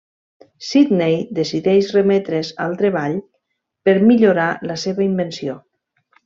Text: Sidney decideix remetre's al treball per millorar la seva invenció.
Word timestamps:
Sidney 0.67 1.17
decideix 1.39 1.89
remetre's 1.97 2.49
al 2.65 2.73
treball 2.79 3.19
per 3.91 3.95
millorar 4.09 4.49
la 4.71 4.79
seva 4.87 5.07
invenció. 5.09 5.61